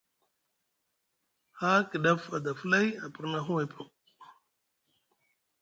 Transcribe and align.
Haa 1.59 1.81
kidaf 1.89 2.21
a 2.35 2.37
da 2.45 2.53
flay, 2.61 2.87
a 3.03 3.05
pirna 3.13 3.39
huway 3.45 3.67
paŋ. 3.73 3.87